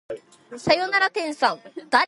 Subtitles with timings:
[0.57, 1.59] さよなら天さん